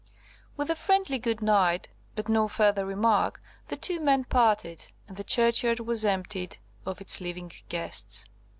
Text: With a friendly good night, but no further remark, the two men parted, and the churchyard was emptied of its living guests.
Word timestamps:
With 0.57 0.71
a 0.71 0.75
friendly 0.75 1.19
good 1.19 1.43
night, 1.43 1.87
but 2.15 2.27
no 2.27 2.47
further 2.47 2.87
remark, 2.87 3.39
the 3.67 3.75
two 3.77 3.99
men 3.99 4.23
parted, 4.23 4.87
and 5.07 5.15
the 5.15 5.23
churchyard 5.23 5.79
was 5.81 6.03
emptied 6.03 6.57
of 6.87 7.01
its 7.01 7.21
living 7.21 7.51
guests. 7.69 8.25